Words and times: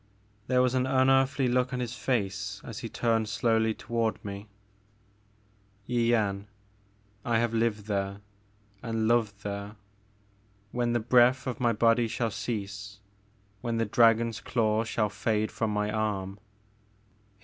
There 0.47 0.63
was 0.63 0.73
an 0.73 0.87
unearthly 0.87 1.47
look 1.47 1.71
on 1.73 1.79
his 1.79 1.93
face 1.95 2.59
as 2.63 2.79
he 2.79 2.89
turned 2.89 3.29
slowly 3.29 3.75
toward 3.75 4.17
me. 4.25 4.47
Yian,— 5.87 6.47
I 7.23 7.37
have 7.37 7.53
lived 7.53 7.85
there— 7.85 8.19
and 8.81 9.07
loved 9.07 9.43
there. 9.43 9.75
When 10.71 10.93
the 10.93 10.99
breath 10.99 11.45
of 11.45 11.59
my 11.59 11.73
body 11.73 12.07
shall 12.07 12.31
cease, 12.31 12.99
when 13.61 13.77
the 13.77 13.85
dragon's 13.85 14.41
claw 14.41 14.83
shall 14.85 15.09
fade 15.09 15.51
from 15.51 15.69
my 15.69 15.91
arm,"— 15.91 16.29
^he 16.31 16.33
The 16.33 16.33
Maker 16.33 16.33
of 16.33 16.35
Moons. 16.35 16.39